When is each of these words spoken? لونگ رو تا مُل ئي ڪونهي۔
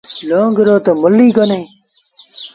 لونگ 0.29 0.55
رو 0.67 0.75
تا 0.85 0.91
مُل 1.01 1.17
ئي 1.23 1.27
ڪونهي۔ 1.37 1.61